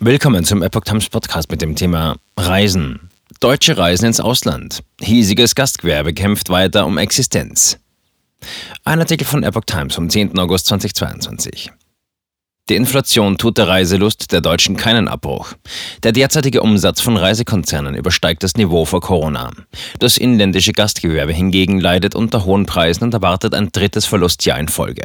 Willkommen 0.00 0.44
zum 0.44 0.62
Epoch 0.62 0.84
Times 0.84 1.08
Podcast 1.08 1.50
mit 1.50 1.60
dem 1.60 1.74
Thema 1.74 2.14
Reisen. 2.36 3.10
Deutsche 3.40 3.76
Reisen 3.76 4.06
ins 4.06 4.20
Ausland. 4.20 4.84
Hiesiges 5.00 5.56
Gastgewerbe 5.56 6.14
kämpft 6.14 6.50
weiter 6.50 6.86
um 6.86 6.98
Existenz. 6.98 7.80
Ein 8.84 9.00
Artikel 9.00 9.26
von 9.26 9.42
Epoch 9.42 9.64
Times 9.66 9.96
vom 9.96 10.08
10. 10.08 10.38
August 10.38 10.66
2022. 10.66 11.72
Die 12.68 12.76
Inflation 12.76 13.38
tut 13.38 13.58
der 13.58 13.66
Reiselust 13.66 14.30
der 14.30 14.40
Deutschen 14.40 14.76
keinen 14.76 15.08
Abbruch. 15.08 15.54
Der 16.04 16.12
derzeitige 16.12 16.62
Umsatz 16.62 17.00
von 17.00 17.16
Reisekonzernen 17.16 17.96
übersteigt 17.96 18.44
das 18.44 18.54
Niveau 18.54 18.84
vor 18.84 19.00
Corona. 19.00 19.50
Das 19.98 20.16
inländische 20.16 20.74
Gastgewerbe 20.74 21.32
hingegen 21.32 21.80
leidet 21.80 22.14
unter 22.14 22.44
hohen 22.44 22.66
Preisen 22.66 23.02
und 23.02 23.14
erwartet 23.14 23.52
ein 23.52 23.72
drittes 23.72 24.06
Verlustjahr 24.06 24.60
in 24.60 24.68
Folge. 24.68 25.02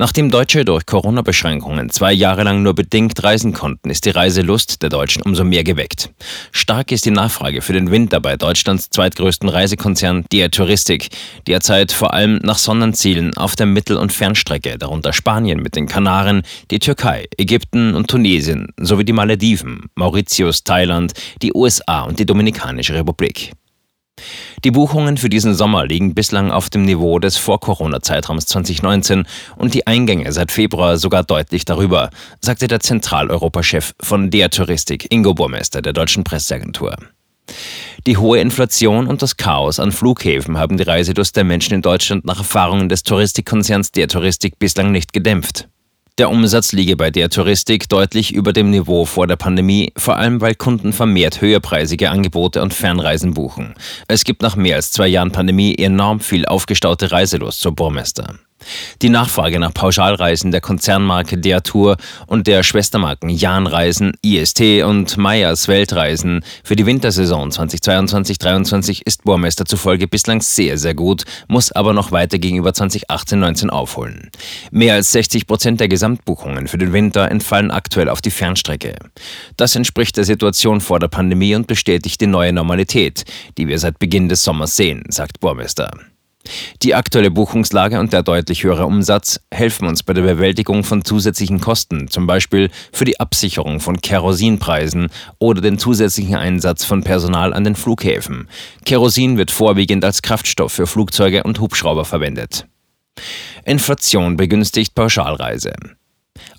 Nachdem 0.00 0.30
Deutsche 0.30 0.64
durch 0.64 0.86
Corona-Beschränkungen 0.86 1.90
zwei 1.90 2.12
Jahre 2.12 2.44
lang 2.44 2.62
nur 2.62 2.72
bedingt 2.72 3.20
reisen 3.24 3.52
konnten, 3.52 3.90
ist 3.90 4.04
die 4.04 4.10
Reiselust 4.10 4.80
der 4.80 4.90
Deutschen 4.90 5.22
umso 5.22 5.42
mehr 5.42 5.64
geweckt. 5.64 6.10
Stark 6.52 6.92
ist 6.92 7.04
die 7.04 7.10
Nachfrage 7.10 7.62
für 7.62 7.72
den 7.72 7.90
Winter 7.90 8.20
bei 8.20 8.36
Deutschlands 8.36 8.90
zweitgrößten 8.90 9.48
Reisekonzern 9.48 10.24
DR 10.30 10.52
Touristik, 10.52 11.08
derzeit 11.48 11.90
vor 11.90 12.14
allem 12.14 12.36
nach 12.44 12.58
Sonnenzielen 12.58 13.36
auf 13.36 13.56
der 13.56 13.66
Mittel- 13.66 13.96
und 13.96 14.12
Fernstrecke, 14.12 14.78
darunter 14.78 15.12
Spanien 15.12 15.60
mit 15.60 15.74
den 15.74 15.88
Kanaren, 15.88 16.42
die 16.70 16.78
Türkei, 16.78 17.26
Ägypten 17.36 17.96
und 17.96 18.08
Tunesien 18.08 18.68
sowie 18.76 19.04
die 19.04 19.12
Malediven, 19.12 19.86
Mauritius, 19.96 20.62
Thailand, 20.62 21.12
die 21.42 21.52
USA 21.52 22.02
und 22.02 22.20
die 22.20 22.26
Dominikanische 22.26 22.94
Republik. 22.94 23.50
Die 24.64 24.70
Buchungen 24.70 25.16
für 25.16 25.28
diesen 25.28 25.54
Sommer 25.54 25.86
liegen 25.86 26.14
bislang 26.14 26.50
auf 26.50 26.70
dem 26.70 26.82
Niveau 26.82 27.18
des 27.18 27.36
Vor-Corona-Zeitraums 27.36 28.46
2019 28.46 29.26
und 29.56 29.74
die 29.74 29.86
Eingänge 29.86 30.32
seit 30.32 30.52
Februar 30.52 30.96
sogar 30.96 31.24
deutlich 31.24 31.64
darüber, 31.64 32.10
sagte 32.40 32.66
der 32.66 32.80
Zentraleuropa-Chef 32.80 33.94
von 34.00 34.30
der 34.30 34.50
Touristik 34.50 35.12
Ingo 35.12 35.34
Burmester 35.34 35.82
der 35.82 35.92
deutschen 35.92 36.24
Presseagentur. 36.24 36.96
Die 38.06 38.16
hohe 38.16 38.38
Inflation 38.40 39.06
und 39.06 39.22
das 39.22 39.36
Chaos 39.36 39.80
an 39.80 39.92
Flughäfen 39.92 40.58
haben 40.58 40.76
die 40.76 40.82
Reiselust 40.82 41.36
der 41.36 41.44
Menschen 41.44 41.74
in 41.74 41.82
Deutschland 41.82 42.24
nach 42.24 42.38
Erfahrungen 42.38 42.88
des 42.88 43.02
Touristikkonzerns 43.02 43.92
der 43.92 44.08
Touristik 44.08 44.58
bislang 44.58 44.92
nicht 44.92 45.12
gedämpft. 45.12 45.68
Der 46.18 46.30
Umsatz 46.30 46.72
liege 46.72 46.96
bei 46.96 47.12
der 47.12 47.30
Touristik 47.30 47.88
deutlich 47.88 48.34
über 48.34 48.52
dem 48.52 48.70
Niveau 48.70 49.04
vor 49.04 49.28
der 49.28 49.36
Pandemie, 49.36 49.92
vor 49.96 50.16
allem 50.16 50.40
weil 50.40 50.56
Kunden 50.56 50.92
vermehrt 50.92 51.40
höherpreisige 51.40 52.10
Angebote 52.10 52.60
und 52.60 52.74
Fernreisen 52.74 53.34
buchen. 53.34 53.74
Es 54.08 54.24
gibt 54.24 54.42
nach 54.42 54.56
mehr 54.56 54.74
als 54.74 54.90
zwei 54.90 55.06
Jahren 55.06 55.30
Pandemie 55.30 55.76
enorm 55.76 56.18
viel 56.18 56.44
aufgestaute 56.44 57.12
Reiselust, 57.12 57.60
so 57.60 57.70
Burmester. 57.70 58.34
Die 59.02 59.08
Nachfrage 59.08 59.58
nach 59.60 59.72
Pauschalreisen 59.72 60.50
der 60.50 60.60
Konzernmarke 60.60 61.38
Der 61.38 61.62
Tour 61.62 61.96
und 62.26 62.46
der 62.46 62.62
Schwestermarken 62.62 63.30
Jahn 63.30 63.66
Reisen, 63.66 64.14
IST 64.22 64.82
und 64.82 65.16
Meyers 65.16 65.68
Weltreisen 65.68 66.44
für 66.64 66.76
die 66.76 66.86
Wintersaison 66.86 67.50
2022-23 67.50 69.02
ist 69.04 69.24
Bohrmeister 69.24 69.64
zufolge 69.64 70.08
bislang 70.08 70.40
sehr, 70.40 70.78
sehr 70.78 70.94
gut, 70.94 71.24
muss 71.46 71.72
aber 71.72 71.92
noch 71.92 72.12
weiter 72.12 72.38
gegenüber 72.38 72.70
2018-19 72.70 73.68
aufholen. 73.68 74.30
Mehr 74.70 74.94
als 74.94 75.12
60 75.12 75.46
Prozent 75.46 75.80
der 75.80 75.88
Gesamtbuchungen 75.88 76.66
für 76.66 76.78
den 76.78 76.92
Winter 76.92 77.30
entfallen 77.30 77.70
aktuell 77.70 78.08
auf 78.08 78.20
die 78.20 78.30
Fernstrecke. 78.30 78.96
Das 79.56 79.76
entspricht 79.76 80.16
der 80.16 80.24
Situation 80.24 80.80
vor 80.80 80.98
der 80.98 81.08
Pandemie 81.08 81.54
und 81.54 81.66
bestätigt 81.66 82.20
die 82.20 82.26
neue 82.26 82.52
Normalität, 82.52 83.24
die 83.56 83.68
wir 83.68 83.78
seit 83.78 83.98
Beginn 83.98 84.28
des 84.28 84.42
Sommers 84.42 84.76
sehen, 84.76 85.04
sagt 85.08 85.40
Bohrmeister. 85.40 85.90
Die 86.82 86.94
aktuelle 86.94 87.30
Buchungslage 87.30 88.00
und 88.00 88.12
der 88.12 88.22
deutlich 88.22 88.64
höhere 88.64 88.86
Umsatz 88.86 89.40
helfen 89.52 89.86
uns 89.86 90.02
bei 90.02 90.12
der 90.12 90.22
Bewältigung 90.22 90.84
von 90.84 91.04
zusätzlichen 91.04 91.60
Kosten, 91.60 92.08
zum 92.08 92.26
Beispiel 92.26 92.70
für 92.92 93.04
die 93.04 93.20
Absicherung 93.20 93.80
von 93.80 94.00
Kerosinpreisen 94.00 95.08
oder 95.38 95.60
den 95.60 95.78
zusätzlichen 95.78 96.36
Einsatz 96.36 96.84
von 96.84 97.02
Personal 97.02 97.54
an 97.54 97.64
den 97.64 97.74
Flughäfen. 97.74 98.48
Kerosin 98.84 99.36
wird 99.36 99.50
vorwiegend 99.50 100.04
als 100.04 100.22
Kraftstoff 100.22 100.72
für 100.72 100.86
Flugzeuge 100.86 101.42
und 101.42 101.60
Hubschrauber 101.60 102.04
verwendet. 102.04 102.66
Inflation 103.64 104.36
begünstigt 104.36 104.94
Pauschalreise. 104.94 105.72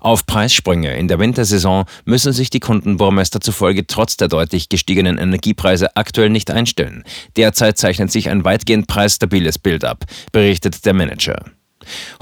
Auf 0.00 0.24
Preissprünge 0.24 0.96
in 0.96 1.08
der 1.08 1.18
Wintersaison 1.18 1.84
müssen 2.04 2.32
sich 2.32 2.48
die 2.50 2.60
Kundenburmester 2.60 3.40
zufolge 3.40 3.86
trotz 3.86 4.16
der 4.16 4.28
deutlich 4.28 4.68
gestiegenen 4.68 5.18
Energiepreise 5.18 5.94
aktuell 5.96 6.30
nicht 6.30 6.50
einstellen. 6.50 7.04
Derzeit 7.36 7.78
zeichnet 7.78 8.10
sich 8.10 8.30
ein 8.30 8.44
weitgehend 8.44 8.86
preisstabiles 8.86 9.58
Bild 9.58 9.84
ab, 9.84 10.04
berichtet 10.32 10.84
der 10.86 10.94
Manager. 10.94 11.44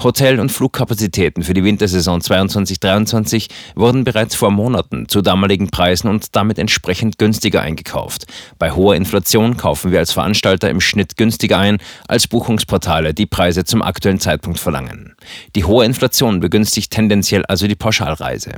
Hotel- 0.01 0.39
und 0.39 0.51
Flugkapazitäten 0.51 1.43
für 1.43 1.53
die 1.53 1.63
Wintersaison 1.63 2.21
22-23 2.21 3.47
wurden 3.75 4.03
bereits 4.03 4.35
vor 4.35 4.51
Monaten 4.51 5.07
zu 5.07 5.21
damaligen 5.21 5.69
Preisen 5.69 6.09
und 6.09 6.35
damit 6.35 6.59
entsprechend 6.59 7.17
günstiger 7.17 7.61
eingekauft. 7.61 8.25
Bei 8.57 8.71
hoher 8.71 8.95
Inflation 8.95 9.57
kaufen 9.57 9.91
wir 9.91 9.99
als 9.99 10.11
Veranstalter 10.11 10.69
im 10.69 10.81
Schnitt 10.81 11.17
günstiger 11.17 11.57
ein, 11.57 11.77
als 12.07 12.27
Buchungsportale 12.27 13.13
die 13.13 13.25
Preise 13.25 13.63
zum 13.63 13.81
aktuellen 13.81 14.19
Zeitpunkt 14.19 14.59
verlangen. 14.59 15.15
Die 15.55 15.65
hohe 15.65 15.85
Inflation 15.85 16.39
begünstigt 16.39 16.91
tendenziell 16.91 17.45
also 17.45 17.67
die 17.67 17.75
Pauschalreise. 17.75 18.53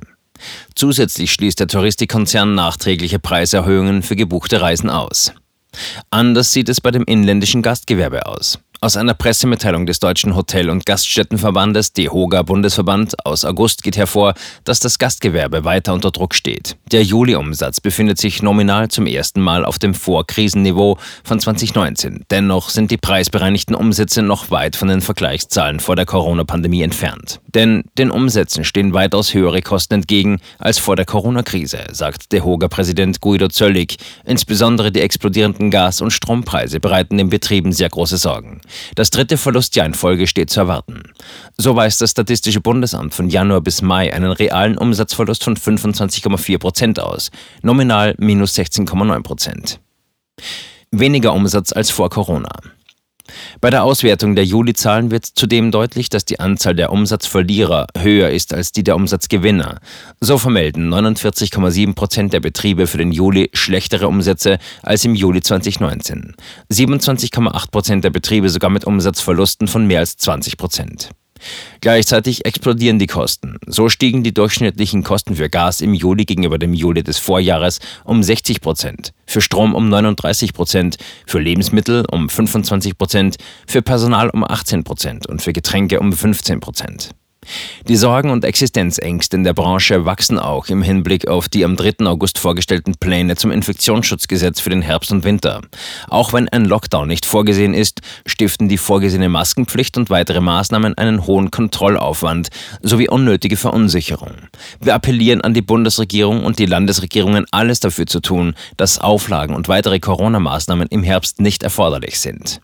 Zusätzlich 0.76 1.32
schließt 1.32 1.60
der 1.60 1.68
Touristikkonzern 1.68 2.56
nachträgliche 2.56 3.20
Preiserhöhungen 3.20 4.02
für 4.02 4.16
gebuchte 4.16 4.62
Reisen 4.62 4.90
aus. 4.90 5.34
Anders 6.10 6.52
sieht 6.52 6.70
es 6.70 6.82
bei 6.82 6.92
dem 6.92 7.04
inländischen 7.04 7.62
Gastgewerbe 7.62 8.26
aus. 8.26 8.60
Aus 8.84 8.98
einer 8.98 9.14
Pressemitteilung 9.14 9.86
des 9.86 10.00
Deutschen 10.00 10.36
Hotel- 10.36 10.72
und 10.72 10.88
Gaststättenverbandes, 10.88 11.94
DEHOGA 11.94 12.42
Bundesverband, 12.42 13.28
aus 13.28 13.46
August 13.46 13.84
geht 13.84 13.96
hervor, 13.96 14.34
dass 14.64 14.80
das 14.80 14.98
Gastgewerbe 14.98 15.64
weiter 15.64 15.94
unter 15.94 16.10
Druck 16.10 16.34
steht. 16.34 16.78
Der 16.92 17.04
Juli-Umsatz 17.04 17.80
befindet 17.80 18.18
sich 18.18 18.42
nominal 18.42 18.88
zum 18.88 19.06
ersten 19.06 19.40
Mal 19.40 19.66
auf 19.66 19.78
dem 19.78 19.94
Vorkrisenniveau 19.94 20.98
von 21.24 21.40
2019. 21.40 22.26
Dennoch 22.32 22.72
sind 22.72 22.90
die 22.90 22.98
preisbereinigten 22.98 23.76
Umsätze 23.76 24.24
noch 24.24 24.50
weit 24.50 24.76
von 24.76 24.88
den 24.88 25.02
Vergleichszahlen 25.02 25.80
vor 25.80 25.96
der 25.96 26.08
Corona-Pandemie 26.08 26.82
entfernt. 26.82 27.40
Denn 27.54 27.84
den 28.00 28.10
Umsätzen 28.10 28.64
stehen 28.64 28.96
weitaus 28.96 29.36
höhere 29.36 29.62
Kosten 29.62 29.94
entgegen 29.94 30.42
als 30.58 30.80
vor 30.80 30.96
der 30.96 31.06
Corona-Krise, 31.06 31.82
sagt 31.92 32.32
DEHOGA-Präsident 32.32 33.22
Guido 33.22 33.48
Zöllig. 33.50 33.98
Insbesondere 34.26 34.92
die 34.92 35.02
explodierenden 35.02 35.70
Gas- 35.70 36.02
und 36.02 36.10
Strompreise 36.10 36.80
bereiten 36.80 37.20
den 37.20 37.30
Betrieben 37.30 37.74
sehr 37.74 37.90
große 37.90 38.18
Sorgen. 38.18 38.62
Das 38.96 39.10
dritte 39.10 39.38
Verlustjahr 39.38 39.86
in 39.86 39.94
Folge 39.94 40.28
steht 40.28 40.50
zu 40.50 40.60
erwarten. 40.60 41.04
So 41.58 41.76
weist 41.76 42.02
das 42.02 42.12
Statistische 42.12 42.62
Bundesamt 42.62 43.14
von 43.14 43.30
Januar 43.30 43.62
bis 43.62 43.82
Mai 43.82 44.14
einen 44.14 44.32
realen 44.32 44.78
Umsatzverlust 44.78 45.44
von 45.44 45.56
25,4 45.56 46.58
Prozent 46.58 47.00
aus, 47.00 47.32
nominal 47.62 48.16
minus 48.18 48.56
16,9 48.56 49.24
Prozent. 49.24 49.80
Weniger 50.92 51.34
Umsatz 51.34 51.72
als 51.72 51.90
vor 51.90 52.10
Corona. 52.10 52.52
Bei 53.60 53.70
der 53.70 53.84
Auswertung 53.84 54.36
der 54.36 54.46
Juli-Zahlen 54.46 55.12
wird 55.12 55.26
zudem 55.26 55.72
deutlich, 55.72 56.10
dass 56.10 56.26
die 56.26 56.40
Anzahl 56.40 56.76
der 56.76 56.92
Umsatzverlierer 56.92 57.88
höher 57.98 58.30
ist 58.30 58.54
als 58.54 58.72
die 58.72 58.84
der 58.84 58.96
Umsatzgewinner. 58.96 59.80
So 60.20 60.38
vermelden 60.38 60.94
49,7 60.94 61.96
Prozent 61.96 62.34
der 62.34 62.40
Betriebe 62.40 62.88
für 62.88 62.98
den 62.98 63.12
Juli 63.12 63.50
schlechtere 63.54 64.08
Umsätze 64.08 64.58
als 64.84 65.06
im 65.06 65.16
Juli 65.16 65.42
2019. 65.42 66.36
27,8 66.72 67.72
Prozent 67.72 68.04
der 68.04 68.10
Betriebe 68.10 68.50
sogar 68.50 68.70
mit 68.70 68.86
Umsatzverlusten 68.86 69.68
von 69.68 69.86
mehr 69.88 70.00
als 70.00 70.18
20 70.18 70.58
Prozent. 70.58 71.12
Gleichzeitig 71.82 72.46
explodieren 72.46 73.00
die 73.00 73.08
Kosten. 73.08 73.58
So 73.66 73.90
stiegen 73.90 74.24
die 74.24 74.34
durchschnittlichen 74.34 75.04
Kosten 75.04 75.36
für 75.36 75.50
Gas 75.50 75.82
im 75.82 75.94
Juli 75.94 76.26
gegenüber 76.26 76.58
dem 76.58 76.74
Juli 76.74 77.04
des 77.04 77.18
Vorjahres 77.18 77.80
um 78.04 78.24
60 78.24 78.62
Prozent, 78.62 79.14
für 79.26 79.42
Strom 79.42 79.74
um 79.74 79.90
39 79.90 80.54
Prozent, 80.54 80.98
für 81.26 81.40
Lebensmittel 81.40 82.06
um 82.12 82.30
25 82.30 82.98
Prozent, 82.98 83.38
für 83.68 83.82
Personal 83.82 84.30
um 84.30 84.44
18 84.44 84.84
Prozent 84.84 85.28
und 85.28 85.42
für 85.42 85.54
Getränke 85.54 86.00
um 86.00 86.14
15 86.14 86.60
Prozent. 86.60 87.12
Die 87.88 87.96
Sorgen 87.96 88.30
und 88.30 88.46
Existenzängste 88.46 89.36
in 89.36 89.44
der 89.44 89.54
Branche 89.54 90.06
wachsen 90.06 90.40
auch 90.40 90.68
im 90.68 90.82
Hinblick 90.82 91.28
auf 91.28 91.50
die 91.50 91.66
am 91.66 91.76
3. 91.76 92.06
August 92.06 92.38
vorgestellten 92.38 92.96
Pläne 93.00 93.36
zum 93.36 93.52
Infektionsschutzgesetz 93.52 94.62
für 94.62 94.70
den 94.70 94.82
Herbst 94.82 95.12
und 95.12 95.24
Winter. 95.24 95.62
Auch 96.08 96.32
wenn 96.32 96.48
ein 96.48 96.66
Lockdown 96.66 97.08
nicht 97.08 97.26
vorgesehen 97.26 97.74
ist, 97.74 98.02
stiften 98.26 98.70
die 98.70 98.78
vorgesehene 98.78 99.28
Maskenpflicht 99.28 99.98
und 99.98 100.10
weitere 100.10 100.40
Maßnahmen 100.40 100.98
einen 100.98 101.26
hohen 101.26 101.52
Kontrollaufwand 101.52 102.50
sowie 102.82 103.10
unnötige 103.10 103.58
Verunsicherung. 103.58 104.36
Wir 104.80 104.96
appellieren 104.96 105.42
an 105.42 105.54
die 105.54 105.62
Bundesregierung 105.62 106.46
und 106.46 106.60
die 106.60 106.68
Landesregierungen, 106.68 107.46
alles 107.52 107.80
dafür 107.82 108.06
zu 108.06 108.22
tun, 108.22 108.54
dass 108.78 109.00
Auflagen 109.00 109.56
und 109.56 109.68
weitere 109.68 110.00
Corona-Maßnahmen 110.00 110.88
im 110.88 111.04
Herbst 111.04 111.42
nicht 111.42 111.64
erforderlich 111.64 112.20
sind. 112.20 112.62